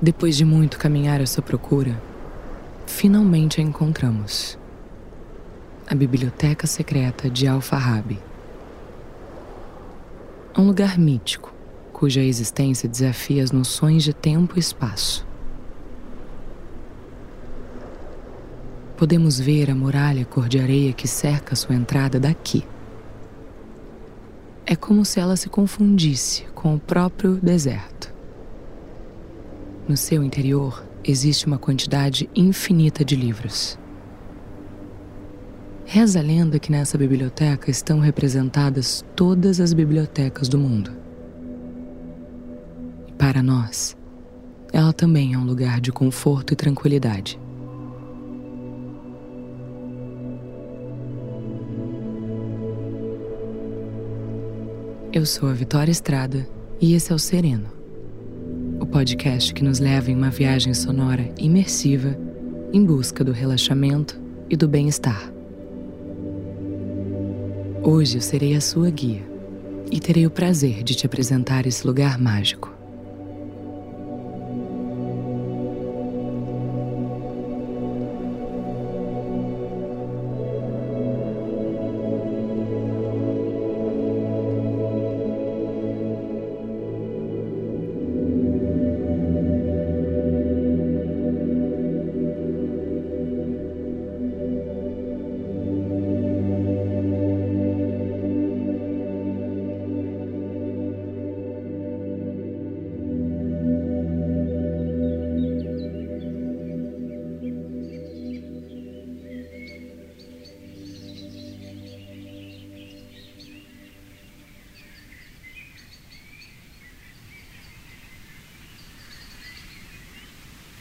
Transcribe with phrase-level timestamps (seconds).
[0.00, 1.98] Depois de muito caminhar à sua procura,
[2.86, 4.58] finalmente a encontramos.
[5.86, 8.18] A Biblioteca Secreta de Al-Farabi.
[10.56, 11.50] Um lugar mítico,
[11.94, 15.26] cuja existência desafia as noções de tempo e espaço.
[18.98, 22.66] Podemos ver a muralha cor de areia que cerca sua entrada daqui.
[24.66, 28.15] É como se ela se confundisse com o próprio deserto.
[29.88, 33.78] No seu interior existe uma quantidade infinita de livros.
[35.84, 40.90] Reza a lenda que nessa biblioteca estão representadas todas as bibliotecas do mundo.
[43.06, 43.96] E para nós,
[44.72, 47.38] ela também é um lugar de conforto e tranquilidade.
[55.12, 56.44] Eu sou a Vitória Estrada
[56.80, 57.75] e esse é o Sereno
[58.86, 62.16] o podcast que nos leva em uma viagem sonora imersiva
[62.72, 65.32] em busca do relaxamento e do bem-estar.
[67.82, 69.22] Hoje eu serei a sua guia
[69.90, 72.75] e terei o prazer de te apresentar esse lugar mágico.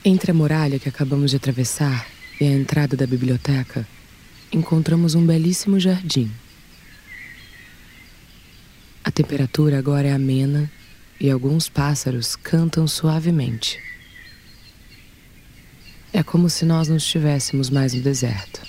[0.08, 2.08] Entre a muralha que acabamos de atravessar
[2.40, 3.88] e a entrada da biblioteca,
[4.52, 6.32] encontramos um belíssimo jardim.
[9.04, 10.72] A temperatura agora é amena
[11.20, 13.80] e alguns pássaros cantam suavemente.
[16.14, 18.62] É como se nós não estivéssemos mais no deserto.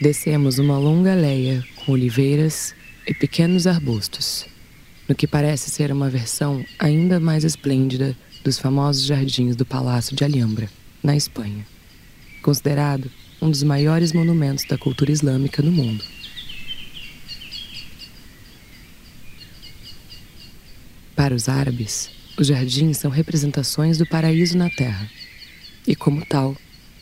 [0.00, 2.72] Descemos uma longa leia com oliveiras
[3.04, 4.46] e pequenos arbustos,
[5.08, 10.22] no que parece ser uma versão ainda mais esplêndida dos famosos jardins do Palácio de
[10.22, 10.70] Alhambra,
[11.02, 11.66] na Espanha,
[12.42, 13.10] considerado
[13.42, 16.04] um dos maiores monumentos da cultura islâmica no mundo.
[21.16, 25.10] Para os árabes, os jardins são representações do paraíso na terra
[25.84, 26.56] e, como tal,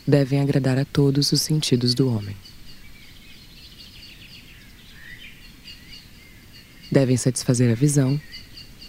[0.07, 2.35] devem agradar a todos os sentidos do homem.
[6.91, 8.19] Devem satisfazer a visão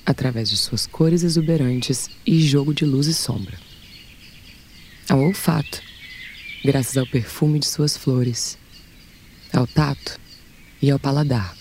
[0.04, 3.58] através de suas cores exuberantes e jogo de luz e sombra.
[5.08, 5.82] Ao olfato,
[6.64, 8.58] graças ao perfume de suas flores,
[9.52, 10.18] ao tato
[10.80, 11.56] e ao paladar,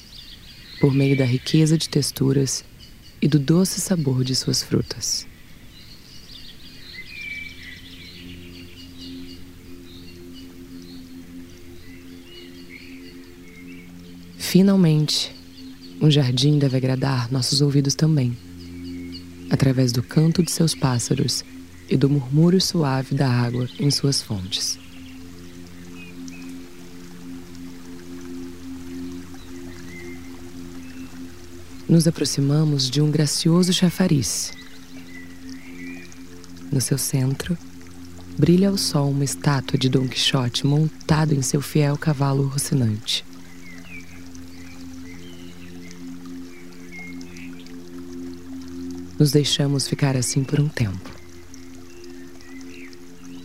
[0.79, 2.63] por meio da riqueza de texturas
[3.21, 5.27] e do doce sabor de suas frutas.
[14.37, 15.36] Finalmente,
[16.01, 18.37] um jardim deve agradar nossos ouvidos também,
[19.49, 21.43] através do canto de seus pássaros
[21.89, 24.77] e do murmúrio suave da água em suas fontes.
[31.89, 34.51] Nos aproximamos de um gracioso chafariz.
[36.69, 37.57] No seu centro,
[38.37, 43.25] brilha ao sol uma estátua de Dom Quixote montado em seu fiel cavalo rocinante.
[49.19, 51.09] Nos deixamos ficar assim por um tempo.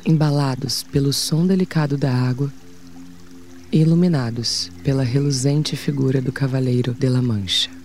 [0.04, 2.52] Embalados pelo som delicado da água
[3.70, 7.81] e iluminados pela reluzente figura do Cavaleiro de la Mancha.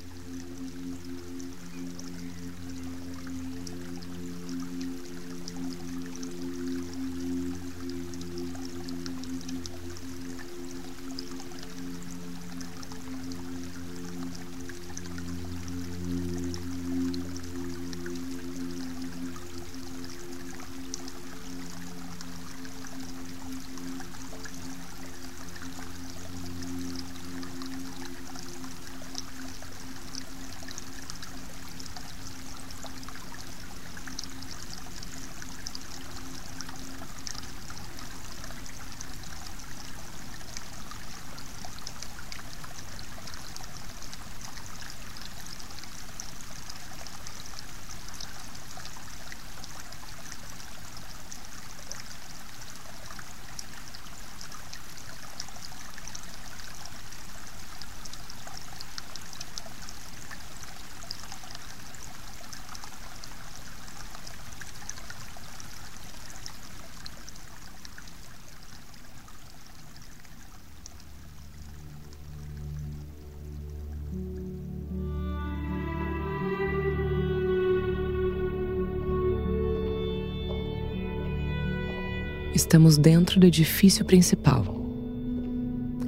[82.57, 84.65] Estamos dentro do edifício principal,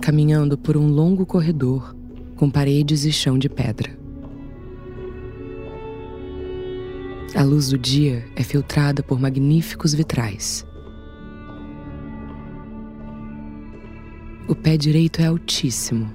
[0.02, 1.96] caminhando por um longo corredor
[2.36, 3.96] com paredes e chão de pedra.
[7.36, 10.66] A luz do dia é filtrada por magníficos vitrais.
[14.48, 16.12] O pé direito é altíssimo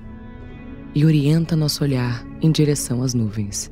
[0.97, 3.71] e orienta nosso olhar em direção às nuvens.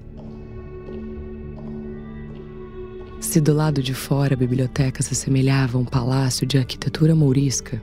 [3.32, 7.82] Se do lado de fora a biblioteca se assemelhava a um palácio de arquitetura mourisca,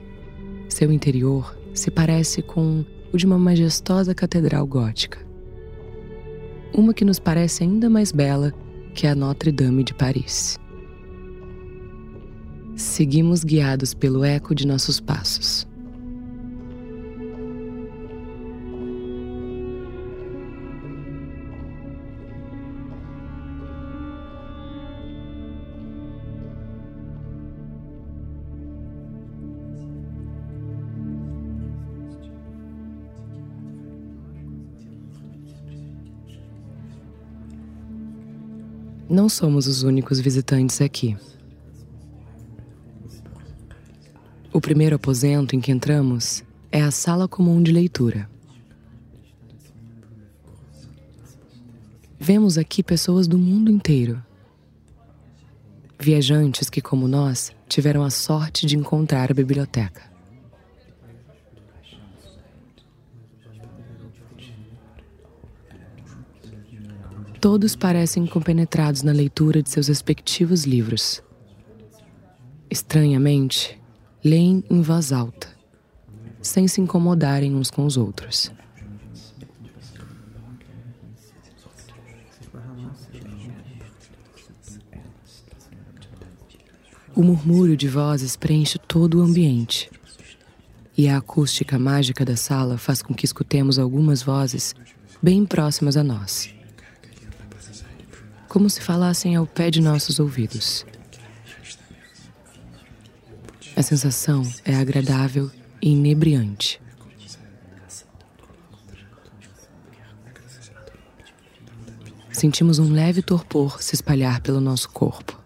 [0.68, 5.18] seu interior se parece com o de uma majestosa catedral gótica.
[6.72, 8.54] Uma que nos parece ainda mais bela
[8.94, 10.56] que a Notre-Dame de Paris.
[12.76, 15.66] Seguimos guiados pelo eco de nossos passos.
[39.10, 41.16] Não somos os únicos visitantes aqui.
[44.52, 48.30] O primeiro aposento em que entramos é a sala comum de leitura.
[52.20, 54.22] Vemos aqui pessoas do mundo inteiro.
[55.98, 60.09] Viajantes que, como nós, tiveram a sorte de encontrar a biblioteca.
[67.40, 71.22] Todos parecem compenetrados na leitura de seus respectivos livros.
[72.68, 73.80] Estranhamente,
[74.22, 75.48] leem em voz alta,
[76.42, 78.52] sem se incomodarem uns com os outros.
[87.16, 89.90] O murmúrio de vozes preenche todo o ambiente.
[90.94, 94.74] E a acústica mágica da sala faz com que escutemos algumas vozes
[95.22, 96.59] bem próximas a nós
[98.50, 100.84] como se falassem ao pé de nossos ouvidos.
[103.76, 105.48] A sensação é agradável
[105.80, 106.82] e inebriante.
[112.32, 115.40] Sentimos um leve torpor se espalhar pelo nosso corpo.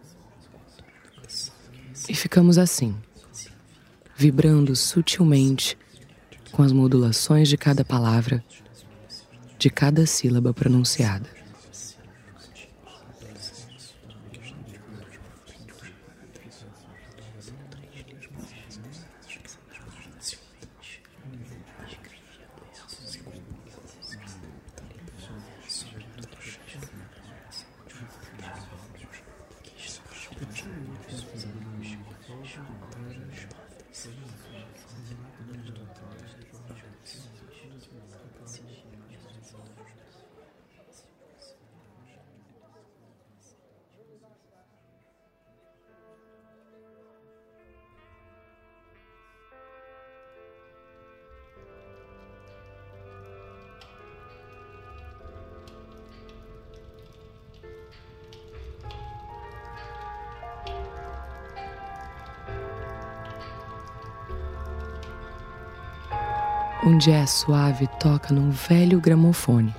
[2.08, 2.96] E ficamos assim,
[4.16, 5.76] vibrando sutilmente
[6.52, 8.42] com as modulações de cada palavra,
[9.58, 11.33] de cada sílaba pronunciada.
[66.86, 69.74] Um jazz suave toca num velho gramofone.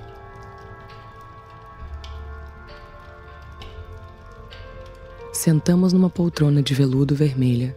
[5.32, 7.76] Sentamos numa poltrona de veludo vermelha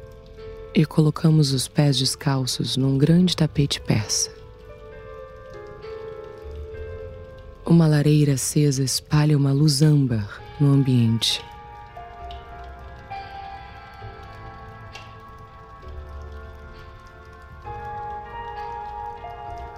[0.73, 4.31] e colocamos os pés descalços num grande tapete persa.
[7.63, 11.39] Uma lareira acesa espalha uma luz âmbar no ambiente.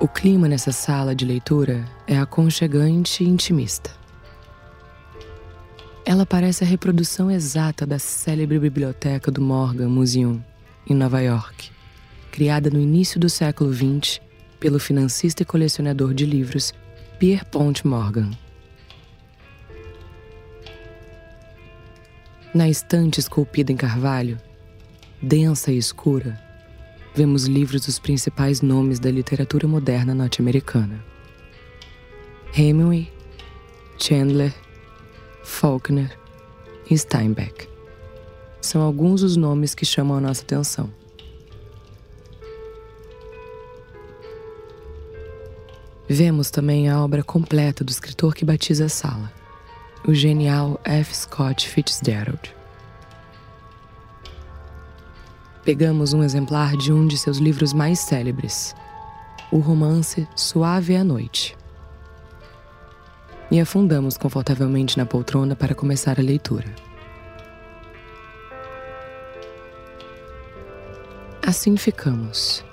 [0.02, 3.92] O clima nessa sala de leitura é aconchegante e intimista.
[6.04, 10.44] Ela parece a reprodução exata da célebre biblioteca do Morgan Museum,
[10.90, 11.70] em Nova York,
[12.32, 14.20] criada no início do século XX
[14.60, 16.74] pelo financista e colecionador de livros
[17.20, 18.32] Pierpont Morgan.
[22.56, 24.40] Na estante esculpida em carvalho,
[25.22, 26.42] densa e escura,
[27.14, 31.04] vemos livros dos principais nomes da literatura moderna norte-americana:
[32.56, 33.12] Hemingway,
[33.98, 34.54] Chandler,
[35.44, 36.18] Faulkner
[36.90, 37.68] e Steinbeck.
[38.62, 40.90] São alguns dos nomes que chamam a nossa atenção.
[46.08, 49.32] Vemos também a obra completa do escritor que batiza a sala,
[50.06, 51.16] o genial F.
[51.16, 52.61] Scott Fitzgerald.
[55.72, 58.76] Pegamos um exemplar de um de seus livros mais célebres,
[59.50, 61.58] o romance Suave a Noite.
[63.50, 66.66] E afundamos confortavelmente na poltrona para começar a leitura.
[71.42, 72.66] Assim ficamos,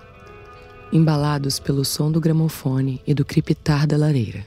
[0.93, 4.45] embalados pelo som do gramofone e do crepitar da lareira.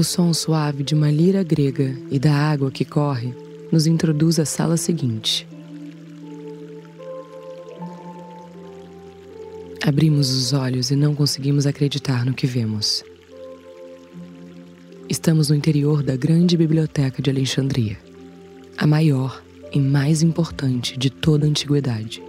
[0.00, 3.34] O som suave de uma lira grega e da água que corre
[3.70, 5.46] nos introduz à sala seguinte.
[9.82, 13.04] Abrimos os olhos e não conseguimos acreditar no que vemos.
[15.06, 17.98] Estamos no interior da grande biblioteca de Alexandria,
[18.78, 22.22] a maior e mais importante de toda a antiguidade.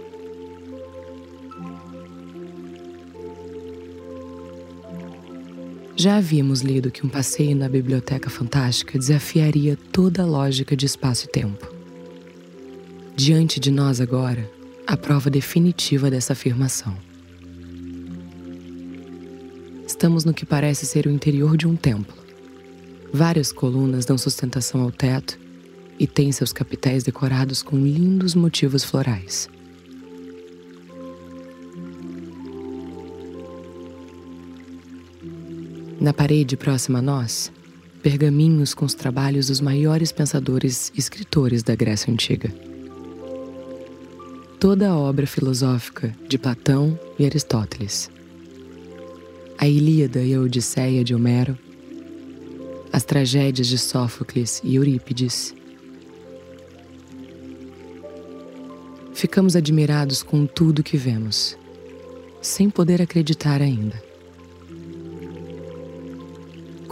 [6.02, 11.26] Já havíamos lido que um passeio na Biblioteca Fantástica desafiaria toda a lógica de espaço
[11.26, 11.72] e tempo.
[13.14, 14.50] Diante de nós agora,
[14.84, 16.92] a prova definitiva dessa afirmação.
[19.86, 22.16] Estamos no que parece ser o interior de um templo.
[23.12, 25.38] Várias colunas dão sustentação ao teto
[26.00, 29.48] e têm seus capitéis decorados com lindos motivos florais.
[36.02, 37.52] Na parede próxima a nós,
[38.02, 42.52] pergaminhos com os trabalhos dos maiores pensadores e escritores da Grécia Antiga.
[44.58, 48.10] Toda a obra filosófica de Platão e Aristóteles.
[49.56, 51.56] A Ilíada e a Odisseia de Homero,
[52.92, 55.54] as tragédias de Sófocles e Eurípides.
[59.14, 61.56] Ficamos admirados com tudo que vemos,
[62.40, 64.11] sem poder acreditar ainda.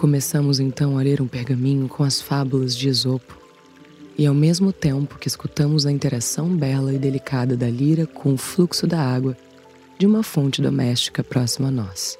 [0.00, 3.38] Começamos então a ler um pergaminho com as fábulas de Esopo,
[4.16, 8.38] e ao mesmo tempo que escutamos a interação bela e delicada da lira com o
[8.38, 9.36] fluxo da água
[9.98, 12.18] de uma fonte doméstica próxima a nós.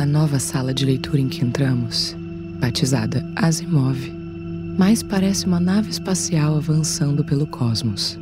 [0.00, 2.16] A nova sala de leitura em que entramos,
[2.58, 3.98] batizada Asimov,
[4.78, 8.18] mais parece uma nave espacial avançando pelo cosmos.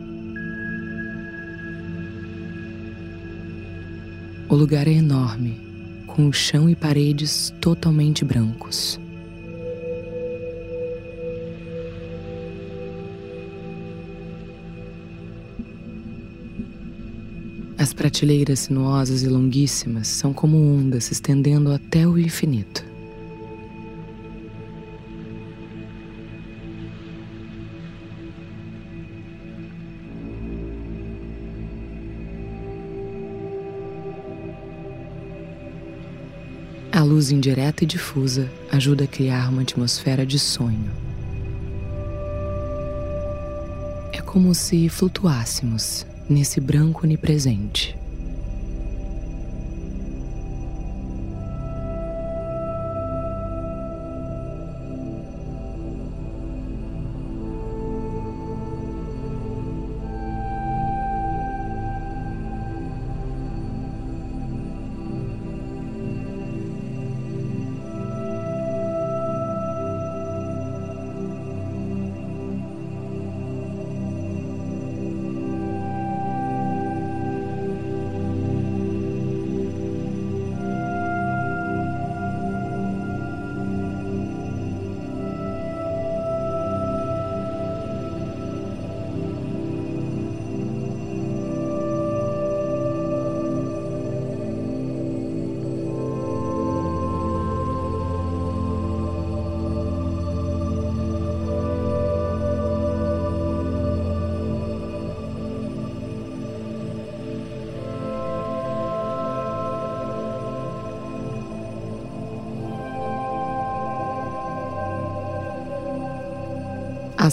[4.49, 5.57] O lugar é enorme,
[6.05, 8.99] com o chão e paredes totalmente brancos.
[17.89, 22.85] As prateleiras sinuosas e longuíssimas são como ondas se estendendo até o infinito.
[36.93, 40.91] A luz indireta e difusa ajuda a criar uma atmosfera de sonho.
[44.13, 47.97] É como se flutuássemos nesse branco onipresente.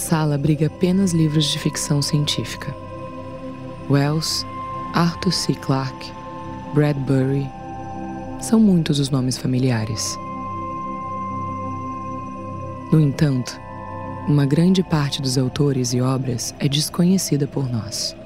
[0.06, 2.72] Sala abriga apenas livros de ficção científica.
[3.90, 4.46] Wells,
[4.94, 5.52] Arthur C.
[5.54, 6.12] Clarke,
[6.74, 7.44] Bradbury.
[8.40, 10.16] São muitos os nomes familiares.
[12.92, 13.60] No entanto,
[14.28, 18.16] uma grande parte dos autores e obras é desconhecida por nós.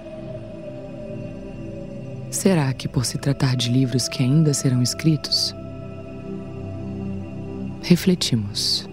[2.30, 5.54] Será que, por se tratar de livros que ainda serão escritos,
[7.82, 8.89] refletimos.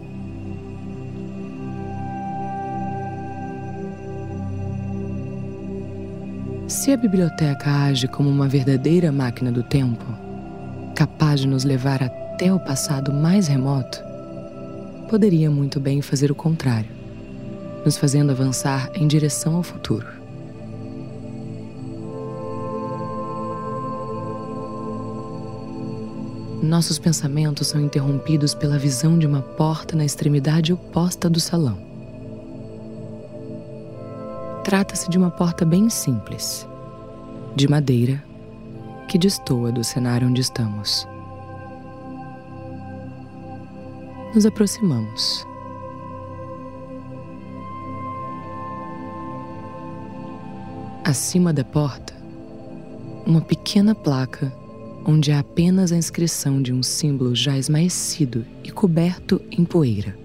[6.88, 10.06] Se a biblioteca age como uma verdadeira máquina do tempo,
[10.95, 14.02] capaz de nos levar até o passado mais remoto,
[15.10, 16.89] poderia muito bem fazer o contrário,
[17.84, 20.08] nos fazendo avançar em direção ao futuro.
[26.63, 31.78] Nossos pensamentos são interrompidos pela visão de uma porta na extremidade oposta do salão.
[34.63, 36.65] Trata-se de uma porta bem simples,
[37.58, 38.24] de madeira
[39.08, 41.08] que destoa do cenário onde estamos.
[44.36, 45.43] Nos aproximamos.
[51.04, 52.13] Acima da porta,
[53.26, 54.54] uma pequena placa
[55.04, 60.15] onde há apenas a inscrição de um símbolo já esmaecido e coberto em poeira.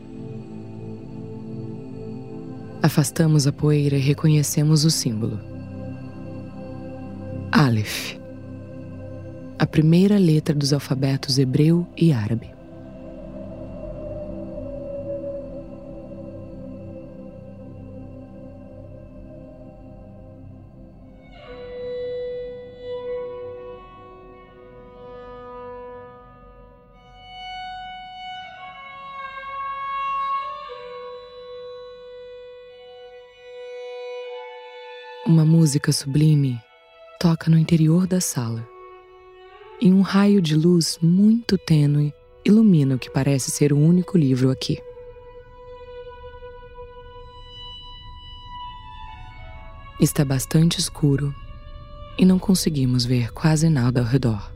[2.82, 5.51] Afastamos a poeira e reconhecemos o símbolo.
[7.54, 8.16] Aleph,
[9.58, 12.50] a primeira letra dos alfabetos hebreu e árabe.
[35.24, 36.60] uma música sublime
[37.22, 38.68] toca no interior da sala.
[39.80, 42.12] E um raio de luz muito tênue
[42.44, 44.76] ilumina o que parece ser o único livro aqui.
[50.00, 51.32] Está bastante escuro
[52.18, 54.52] e não conseguimos ver quase nada ao redor.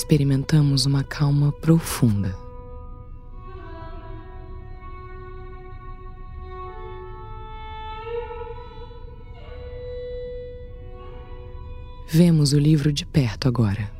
[0.00, 2.34] Experimentamos uma calma profunda.
[12.08, 13.92] Vemos o livro de perto agora.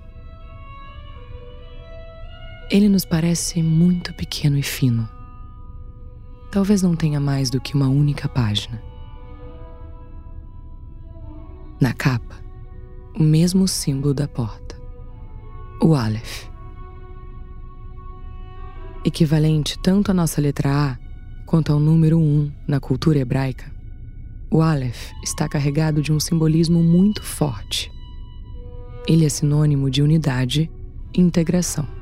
[2.70, 5.06] Ele nos parece muito pequeno e fino.
[6.50, 8.82] Talvez não tenha mais do que uma única página.
[11.78, 12.36] Na capa,
[13.14, 14.69] o mesmo símbolo da porta
[15.83, 16.49] o Aleph.
[19.05, 20.99] Equivalente tanto à nossa letra A
[21.47, 23.73] quanto ao número 1 na cultura hebraica,
[24.51, 27.90] o Aleph está carregado de um simbolismo muito forte.
[29.09, 30.71] Ele é sinônimo de unidade
[31.14, 31.99] e integração.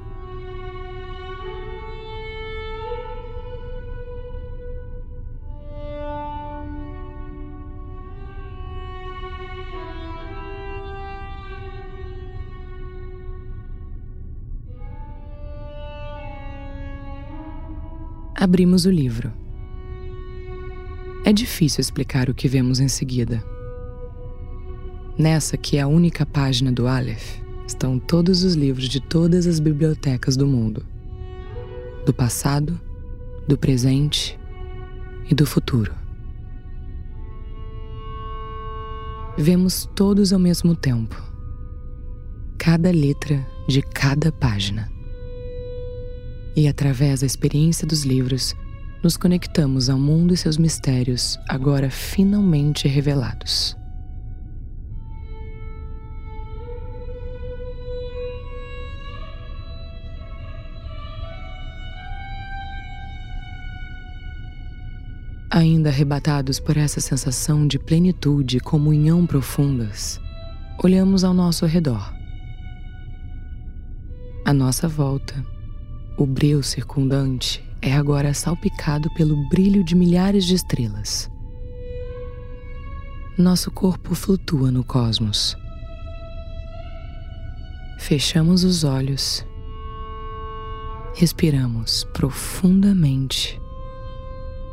[18.41, 19.33] Abrimos o livro.
[21.25, 23.43] É difícil explicar o que vemos em seguida.
[25.19, 29.59] Nessa, que é a única página do Aleph, estão todos os livros de todas as
[29.59, 30.87] bibliotecas do mundo:
[32.07, 32.81] do passado,
[33.49, 34.39] do presente
[35.29, 35.93] e do futuro.
[39.37, 41.21] Vemos todos ao mesmo tempo,
[42.57, 44.97] cada letra de cada página
[46.59, 48.53] e, através da experiência dos livros,
[49.01, 53.77] nos conectamos ao mundo e seus mistérios, agora finalmente revelados.
[65.49, 70.21] Ainda arrebatados por essa sensação de plenitude e comunhão profundas,
[70.83, 72.13] olhamos ao nosso redor.
[74.45, 75.37] À nossa volta,
[76.19, 81.31] o breu circundante é agora salpicado pelo brilho de milhares de estrelas.
[83.39, 85.57] Nosso corpo flutua no cosmos.
[88.01, 89.47] Fechamos os olhos,
[91.15, 93.61] respiramos profundamente,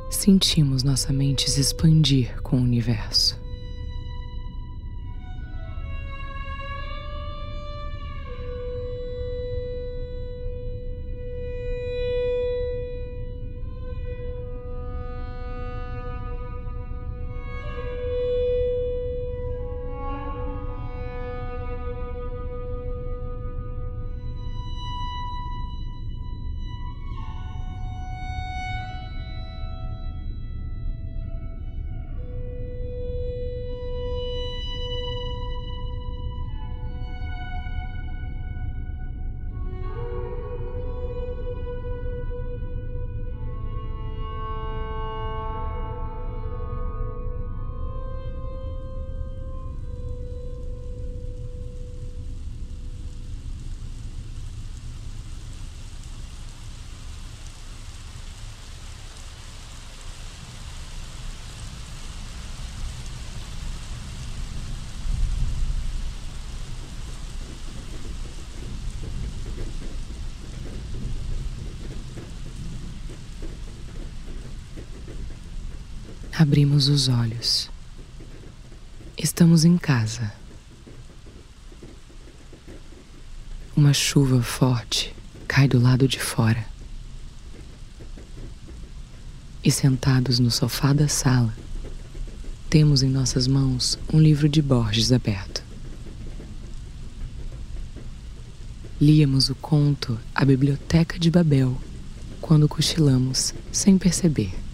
[0.10, 3.40] sentimos nossa mente se expandir com o universo.
[76.38, 77.70] Abrimos os olhos.
[79.18, 80.34] Estamos em casa.
[83.74, 85.16] Uma chuva forte
[85.48, 86.66] cai do lado de fora.
[89.64, 91.56] E sentados no sofá da sala,
[92.70, 95.64] temos em nossas mãos um livro de Borges aberto.
[99.00, 101.82] Líamos o conto A Biblioteca de Babel
[102.42, 104.65] quando cochilamos sem perceber.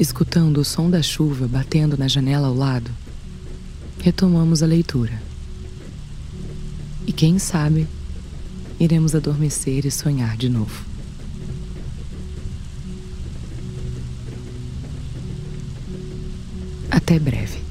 [0.00, 2.90] escutando o som da chuva batendo na janela ao lado,
[4.00, 5.22] retomamos a leitura.
[7.06, 7.86] E quem sabe,
[8.78, 10.86] iremos adormecer e sonhar de novo.
[16.90, 17.69] Até breve.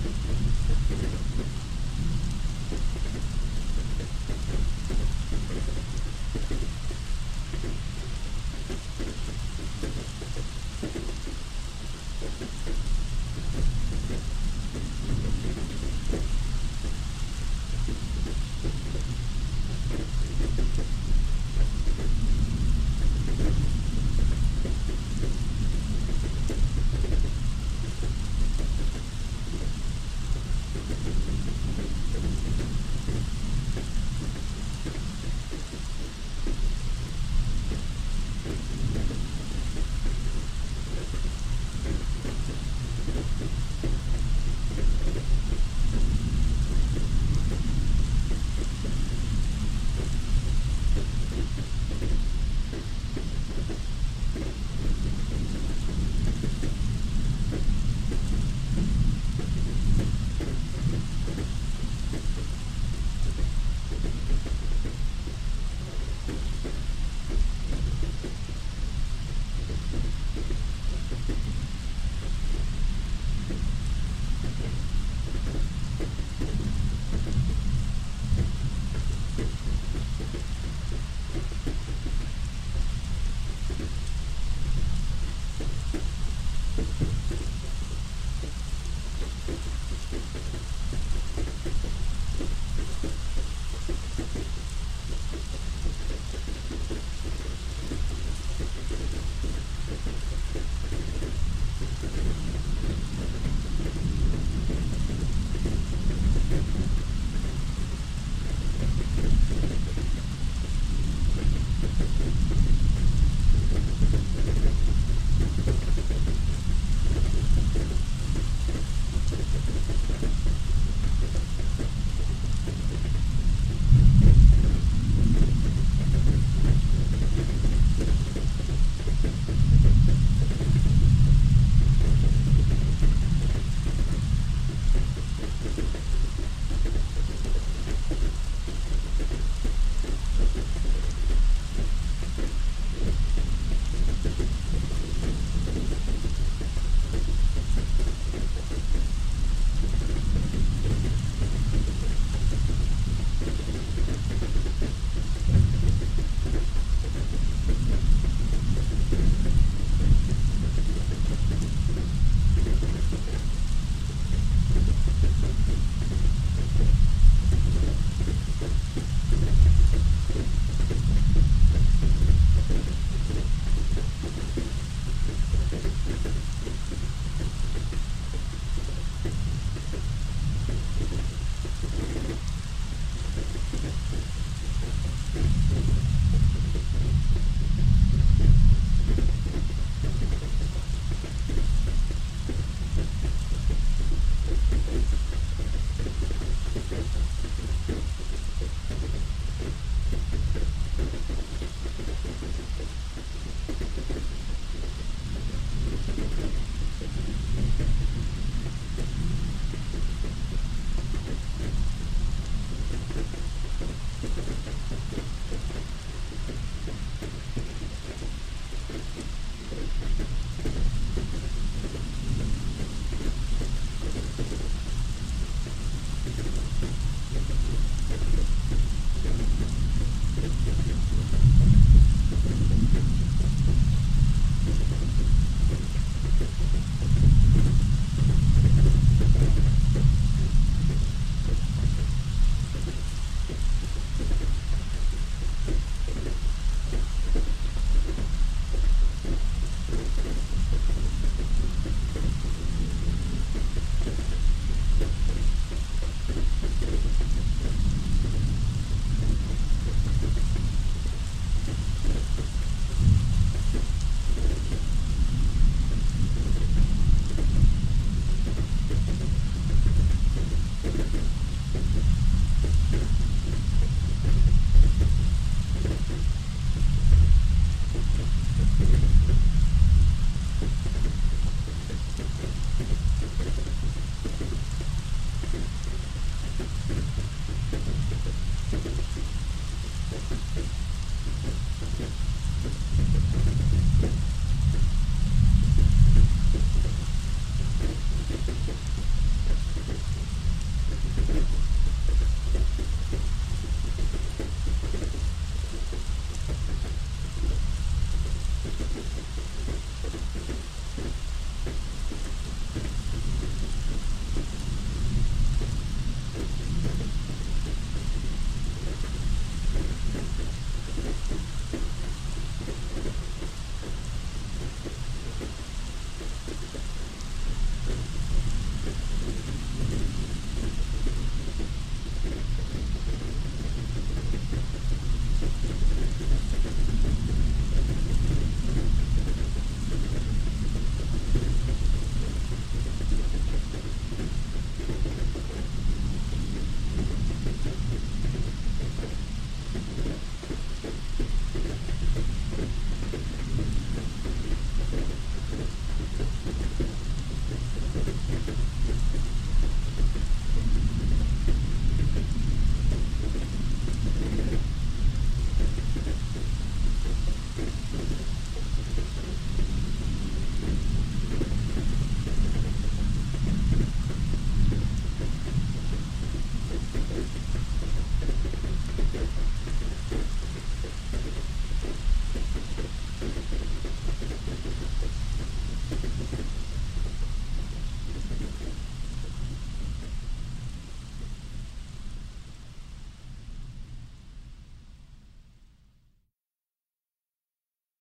[0.00, 0.22] Thank
[3.42, 3.47] you.